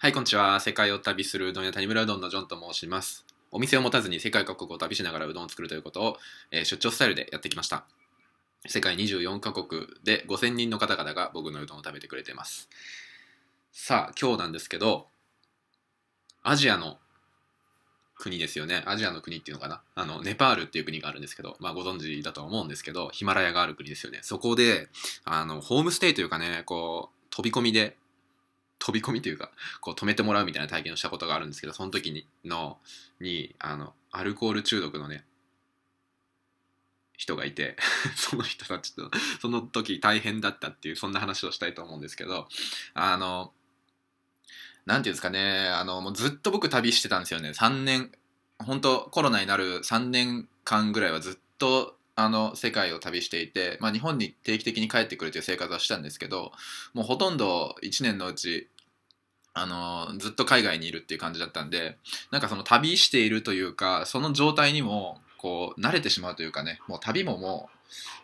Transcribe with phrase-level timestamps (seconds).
[0.00, 0.60] はい、こんにちは。
[0.60, 3.26] 世界を旅するうどん屋谷村うどんのジョンと申します。
[3.50, 6.18] お店を持たずに世界各国を旅しながらうどんを作るということを、
[6.52, 7.84] えー出張スタイルでやってきました。
[8.64, 12.68] 世界24カ国で5000人の方々が僕のうどんを食べてくれています。
[13.72, 15.08] さあ、今日なんですけど、
[16.44, 16.98] アジアの
[18.14, 18.84] 国ですよね。
[18.86, 19.82] アジアの国っていうのかな？
[19.96, 24.20] あの、ネパールっていう国があるんですけど、まあご存知だと思うんですけど、ヒマラヤがある国ですよね。
[24.22, 24.90] そこで、
[25.24, 27.96] あの、ホームステイというかね、こう、飛び込みで、
[28.78, 29.50] 飛び込みというか、
[29.80, 32.78] こう止めてもらうみたいな体験をしたことがあるんですけどその時にの
[33.20, 35.24] にあのアルコール中毒のね
[37.16, 37.76] 人がいて
[38.16, 39.10] その人たちと
[39.40, 42.48] その時大変だったっていうそんな話をしたいと思うんですけど
[42.94, 43.52] あの
[44.86, 47.50] なんていうんですかねあのもうずっと僕旅してたんですよね。
[47.50, 48.12] 3年
[48.58, 56.50] 本当コロナになる3年間ぐらいはずっとあの世界を旅していて、まあ、日本に定期的に帰ってくるという生活はしたんですけど
[56.92, 58.68] もうほとんど1年のうち
[59.54, 61.96] あのずっと海外にいるっていう感じだったんで
[62.32, 67.70] なんかその旅しているというかその状態にもこう慣れてしまうというかねもう旅もも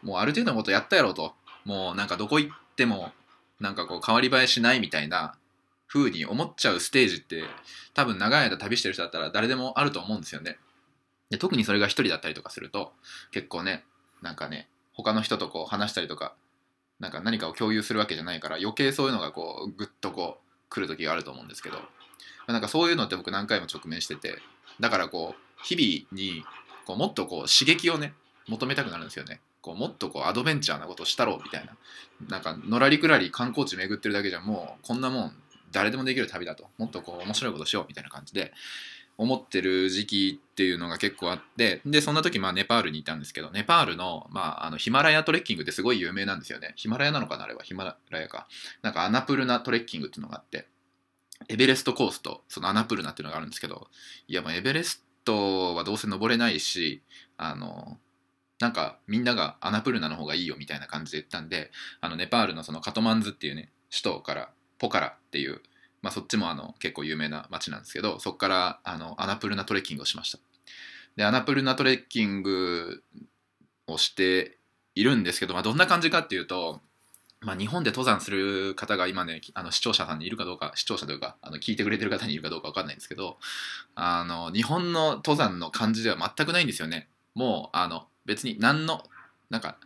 [0.02, 1.32] うもうある程度のことやったやろと
[1.64, 3.12] もうなんかどこ行っても
[3.60, 5.36] なんかこう変わり映えしないみたいな
[5.86, 7.44] 風に思っちゃうステージって
[7.94, 10.58] 多分長い間旅してる人だったら誰でもあると思うんですよね。
[11.30, 12.92] で特にそれが一人だったりとかすると
[13.30, 13.84] 結構ね
[14.22, 16.34] なんかね他の人とこう話したりとか
[17.00, 21.78] なんか何かを共有するわけじゃないから余計そういうのがこうグッとこう来る時があると思うんですけど
[22.46, 24.38] なんかそういうのって僕何回も直面してて
[24.80, 26.44] だからこう日々に
[26.86, 28.12] こうもっとこう刺激をね
[28.48, 29.40] 求めたくなるんですよね。
[29.62, 31.74] こうもっとこうアドベンチャーなことしたろうみたいな。
[32.28, 35.32] なんかのらりくらり観光地巡ってるだけじゃもうこんなもん
[35.72, 36.68] 誰でもできる旅だと。
[36.76, 38.52] もっとこう面白いことしようみたいな感じで
[39.16, 46.72] 思ってる時期っていうのが結構あってでそんな時まあネパールにいたんですけどネパールの,、まあ、あのヒマラヤトレッキングってすごい有名なんですよね。
[46.76, 47.62] ヒマラヤなのかなあれは。
[47.62, 48.46] ヒマラヤか。
[48.82, 50.66] なんかアナプルナトレッキングっていうのがあって
[51.48, 53.88] エベレストコースとそのアナプルナっていうのがあるんですけど
[54.28, 57.02] いやもうエベレストはどうせ登れないし
[57.36, 57.98] あの
[58.60, 61.70] なんかみんながアナプルナの方がいいよみたいな感じで言ったんで
[62.00, 65.60] あのネパールのそのカトマンズっていうね首都からポカラっていう
[66.04, 70.38] まあ、そっちもあの結構有名な街なんですけどそこからあのアナプルナトレッキングをしました。
[71.16, 73.02] でアナプルナトレッキング
[73.86, 74.58] をして
[74.94, 76.82] いるんですけど、まあ、どんな感じかっていうと、
[77.40, 83.38] まあ、日本で登山する方が今ねあの視聴者さんにいるかどうか視聴者というかあの聞いてくれてる方にいるかどうか分かんないんですけど
[83.94, 87.08] あの日本の登山の感じでは全くないんですよね。
[87.34, 89.04] もうあの別に何の
[89.50, 89.76] なんか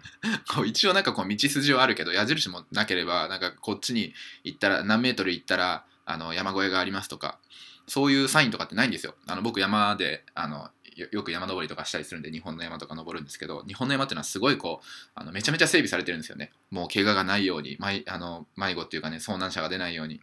[0.54, 4.14] こう一応なんかこう道筋はあるけど矢印もなければなんかこっちに
[4.44, 7.38] 行ったら何メートル行ったらあの山越えがありますとか
[7.86, 9.14] そういうサインとかってないんですよ。
[9.26, 10.70] あの僕山であの
[11.12, 16.50] よく山登りとかしたりするんで日本の山とか登るんですけど日本の山っていうのはすごいこうあのめちゃめちゃ整備されてるんですよね。
[16.70, 20.20] もう怪我がないように迷あの迷子っていうかね遭難者が出ないように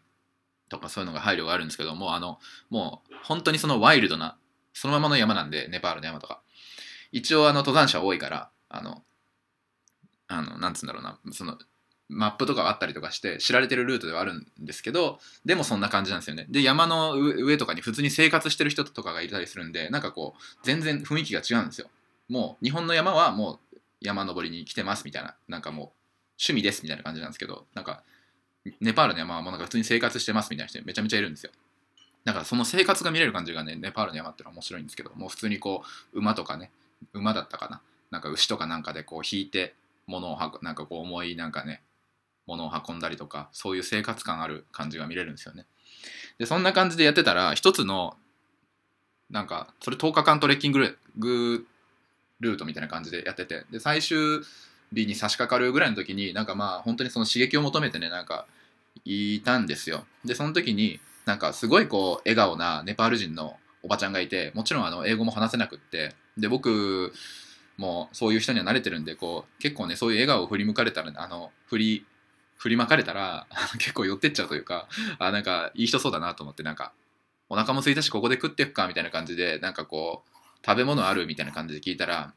[0.70, 2.40] とかそういうのが配慮があるんですけどもうあの
[2.70, 4.38] もう本当にそのワイルドな
[4.74, 6.42] そのままの山なんでネパールの山とか。
[7.12, 9.04] 一応あの登山者多いからあの、
[10.28, 11.58] あの、なんつうんだろうな、その、
[12.08, 16.46] マップとかあったりとかして知られてるルートではあるんですけどでもそんな感じなんですよね。
[16.50, 21.88] で山の上とかに普通に生活してる人とかがいたりするんでなんかこう全然雰囲気が違うんですよ。
[22.30, 25.90] もう日本の山はもう山登りに来てますみたいななんかもう
[26.40, 28.04] 趣味ですみたいな感じなんですけどなんか
[28.82, 31.52] ネパールの山はもうなんか普通に生活してますみたいな人めちゃめちゃいるんですよ。
[32.24, 35.84] だからその生活が見れる感じがねネパールの山ってのは面白いんですけどもう普通にこ
[36.14, 36.72] う馬とかね
[37.14, 39.76] 馬だったかななんか牛とかなんかでこう引いて
[40.08, 41.82] 物を運なんかこう重いなんかね
[42.48, 45.66] 物を運んだりとかそういう生活感ある感じが見れるんですよね。
[46.38, 48.16] でそんな感じでやってたら一つの
[49.30, 54.18] なんかそれ10日間トレッキングルートみたいな感じでやっててで最終
[54.94, 58.46] 日に差し掛かるぐらいの時になんかまあ本当にその刺激を求めてねなんか
[59.04, 60.06] いたんですよ。
[60.24, 67.14] でその時になんかすごいこう笑顔なネパール人のおばちゃんがいてもちろんあの英語も話せなくってで僕
[67.78, 72.06] もうそういう人には慣れてるんでこう結構ねそういう笑顔を振り向かれたらあの振り
[72.58, 73.48] 振りまかれたら
[73.80, 74.88] 結構寄ってっちゃうというか
[75.20, 76.94] あなんかいい人そうだなと思ってなんか
[77.50, 82.34] お腹も空いたしここで食っていくかみたいな感じでなんかこう食べ物あるみたいな感じで聞いたら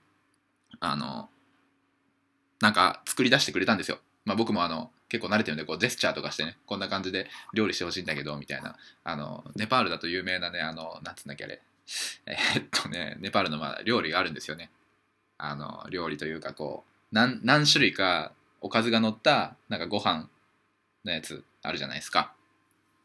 [0.81, 1.31] あの
[2.61, 4.01] なんか作り出してくれたんですよ。
[4.25, 8.77] まあ、僕もあの結構慣れてるんでこうジェスチャーとかしてねこんな感じで料理してほしいんだけどみたいな。
[9.05, 11.63] あのネパールだと有名なねあのなんつうんだっけあれ。
[12.27, 14.71] えー、っとねネパールのまあ料理があるんですよね。
[15.39, 20.29] あの料理というかこう何何種類かおかずが乗ったなんかご飯
[21.05, 22.33] のやつあるじゃないですか。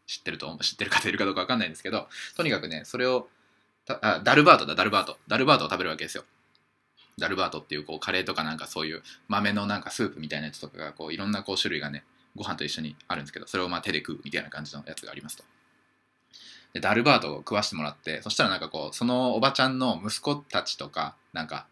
[0.06, 3.30] 知ってると思う知ってる方いるかどうか分かんないんですけどとにかくねそれを
[3.88, 5.18] あダルバートだダルバート。
[5.28, 6.24] ダルバートを食べるわけですよ。
[7.18, 12.04] ダルバートっていうこうカレーとかなんかそういう豆のなんかスープみたいなやつとかがこういろんなこう種類がね
[12.36, 15.44] ご飯と一緒にあるんですけどそれをまあ手で食うみたいな感じのやつがありますと。
[16.74, 21.68] でダルバートを食わしてもらってそしたらなんかこうそのおばちゃんの息子たちとかなんか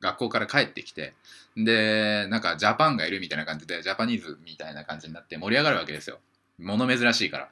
[0.00, 1.14] 学校から帰ってきて
[1.56, 6.18] でなんかジャパンがいるみたいな感じでジャパニーズみたいな感じになって盛り上がるわけですよ。
[6.58, 7.48] 物珍しいから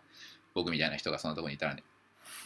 [0.54, 1.82] 僕みたいな人がそんなとこにいたらね。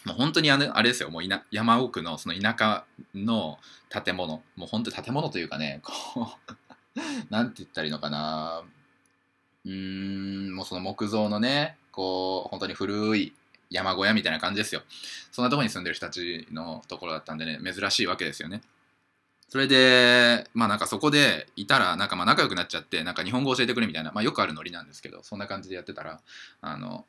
[0.05, 1.11] もう本当にあのあれですよ。
[1.11, 3.59] もう山奥のその田舎の
[3.89, 4.43] 建物。
[4.57, 7.01] もう本当に建物というかねこう
[7.31, 8.63] なんて言ったらいいのかな。
[9.65, 13.35] うーんもうその木造のねこう本当に古い
[13.69, 14.83] 山小屋みたいな感じですよ。
[15.31, 18.63] そんなとこに住んでる人たちのところだったんでね珍しいわけですよね。
[19.51, 26.21] それでまあなんかそこでいたらなんかまあ仲良くなっちゃってなんか日本語教えてくれみたいなまあよくあるノリなんですけどそんな感じでやってたら
[26.63, 27.05] あの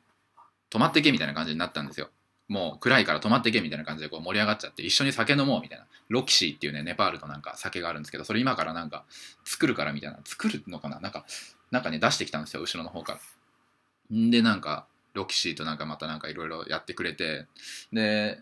[0.68, 2.10] 泊まってけみたいな感じになったんですよ。
[2.48, 5.86] もう暗いから泊まってけみたいな感じでこう盛り上がっちゃって一緒に酒飲もうみたいな。
[6.08, 9.04] ロキシーっていうねネパールのなんか酒があるんですけどそれ今からなんか
[9.44, 10.18] 作るからみたいな。
[10.24, 10.98] 作るのかな？
[11.00, 11.24] なんか
[11.70, 13.20] なんかね出してきたんですよ後ろの方か
[14.10, 14.16] ら。
[14.16, 17.46] んでなんかロキシーとなんかまたなんかいろいろやってくれて
[17.92, 18.38] で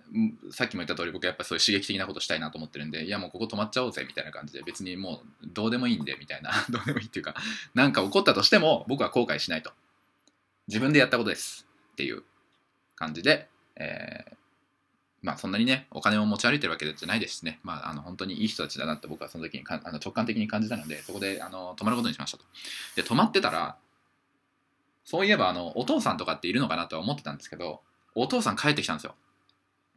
[0.50, 7.34] さっきも言った通り僕やっぱそういう刺激的なことしたいなと思ってるんでいやもうここ泊まっちゃおうぜみたいな感じで別にもうどうでもいいんでみたいな どうでもいいっていうか
[7.74, 9.72] なんか起こったとしても僕は後悔しないと。
[10.68, 12.22] 自分でやったことですっていう
[12.94, 14.34] 感じで、えー、
[15.22, 17.58] まあそんなにねお金を持ち歩いてるわけじゃないですしね。
[17.64, 22.44] まああの本当にいい人たちだなって僕はその時にあの直感的に感じたのでそこであの泊まることにしましたと。
[22.94, 23.76] で泊まってたら
[25.10, 27.80] そういえばあのお父さんとかっているのかなとは思ってたんですけど
[28.14, 29.16] お父さん帰ってきたんですよ。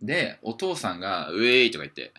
[0.01, 2.12] でお父さんが「ウェイ」とか言って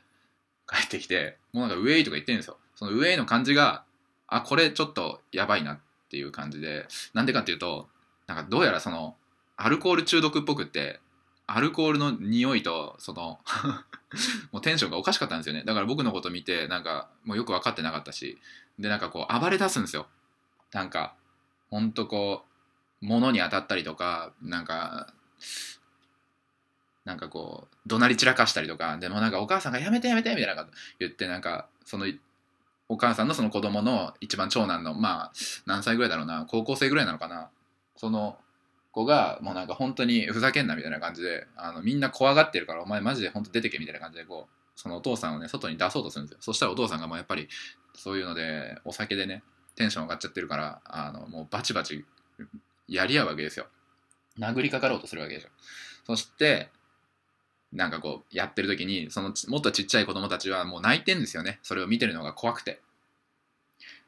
[0.69, 2.56] 帰ってきてもうなんか「ウェイ」とか言ってるんですよ。
[2.76, 3.82] その「ウェイ」の感じが
[4.29, 7.88] あこれちょっとやばいなっていう感じでなんでかっていうと
[8.29, 9.17] なんかどうやらその
[9.56, 11.00] アルコール中毒っぽくって
[11.49, 13.41] アルコールの匂いとその
[14.52, 15.64] もうテンションがおかしかったんですよね。
[15.64, 18.38] だから僕のこと見てなんかもうよく分かってなかったし
[18.79, 20.06] でなんかこう暴れ出すんですよ。
[20.73, 21.17] なんか
[21.70, 22.54] ほんとこう
[23.05, 25.12] 物に当たったりとかなんか
[27.05, 32.06] なんかこう怒鳴り散らかしたりとかでもなんかお母さんが「やめてやめて」みたいなこと言ってなんかその
[32.89, 35.33] お母さんのその子供の一番長男のまあ
[35.67, 37.51] 何歳ぐらいだろうな高校生ぐらいなのかな
[37.97, 38.39] その
[38.91, 46.39] 子がもうなんか本当にふざけんなみたいな感じであのみんな怖がってるからお前マジで本当出てけみたいな感じでこうそのお父さんをね外に出そうとするんですよ。
[46.41, 47.49] そしたらお父さんがもうやっぱり
[47.95, 49.43] そういうのでお酒でね
[49.77, 52.05] テンション上がっちゃってるからあのもうバチバチ
[52.88, 53.66] やり合うわけですよ。
[54.38, 55.48] 殴りかかろうとするわけでしょ。
[56.06, 56.70] そして、
[57.72, 61.58] なんかこう、やってる時に、そのもっとちっちゃい子供たちはもう泣いてんですよね。
[61.62, 62.81] それを見てるのが怖くて。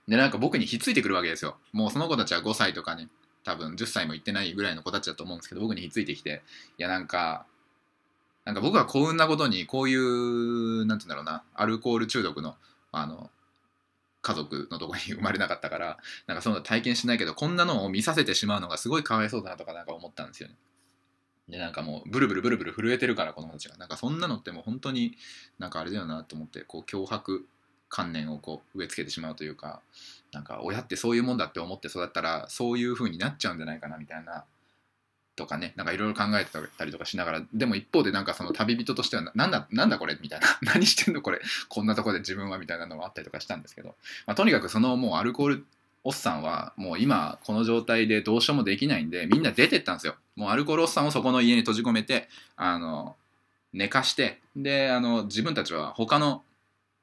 [0.06, 1.56] で、なんか僕にひっついてくるわけですよ。
[1.72, 3.08] もうその子たちは5歳とかね、
[3.44, 6.42] 多分10歳もいってないぐらいの子たちだと思うんですけど、僕にひっついてきて、
[6.78, 7.46] いやなんか、
[8.44, 12.56] なんか僕は幸運なことに、こういう、なんて言うんだろうな、アルコール中毒の、
[12.92, 13.30] あの、
[14.26, 20.56] 家族のとこに生まれなかったから なんかそんな体験しないけどこんなのを見させてしまうのがすごいかわいそうだなとかなんか思ったんですよね。
[21.48, 25.16] でなんかもうブルブルブルブル震えてるから子供たちがなんかそんなのってもう本当に
[25.60, 27.46] なんかあれだよなと思ってこう脅迫
[27.88, 29.80] 観念をこう植え付けてしまうというか
[30.32, 34.44] なんか親ってそういうもんだって思って育ったらそういう風になっちゃうんじゃないかなみたいな
[35.36, 43.94] とかねなんかいろいろ考えてたりとかしながらでも一方でなんかその旅人としてはなんだなんだこれみたいな 何してんのこれこんなとこで自分はみたいなのもあったりとかしたんですけど、
[44.26, 45.66] まあ、とにかくそのもうアルコール
[46.04, 50.14] おっさんはもう今この状態でどうしようもできないんでみんな出てったんですよ。
[50.36, 53.16] もうアルコールおっさんをそこの家に閉じ込めてあの
[53.72, 56.42] 寝かしてであの自分たちは他の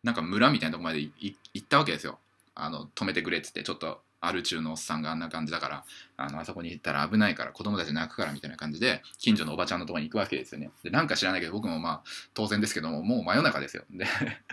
[0.03, 2.17] なんか村みたいなとこまで行ったわけですよ。
[2.55, 5.83] あの止めてくれっつってちょっとある中のおっさんがあんな感じだから
[6.15, 10.71] あのあそこに行ったら危ないから子供たち泣くからみたいな感じで近所のおばちゃんのとこに行くわけですよね。
[10.81, 12.01] でなんか知らないけど僕もまあ
[12.33, 13.83] 当然ですけどももう真夜中ですよ。
[13.91, 14.05] で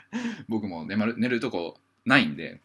[0.48, 2.60] 僕も寝る寝るとこないんで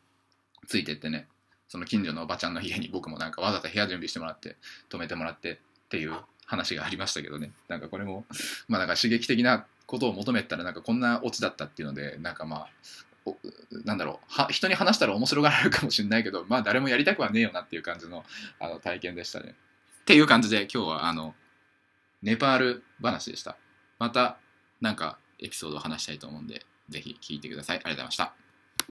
[0.68, 1.28] ついてってね
[1.68, 4.56] その近所のおばちゃんの家に僕もなんかわざと部屋準備してもらって
[4.90, 5.58] 泊めてもらってっ
[5.90, 7.52] ていう話がありましたけどね。
[7.68, 8.26] なんかこれも
[8.68, 12.70] まあなんか刺激的なことを求めたらなんかこんなオチだったっていうのでなんかまあ
[13.86, 18.24] なんだろうは人に話したら面白がられるかもしれないけどまあ誰もやりたくはねえよなっていう感じの
[18.60, 19.56] あの体験でしたね。
[20.02, 21.34] っていう感じで今日はあの
[22.22, 23.58] ネパール話でした。
[23.98, 24.38] また
[24.82, 27.78] なんかエピソードを話したいと思うんでぜひ聞いてください。
[27.78, 28.45] ありがとうございました。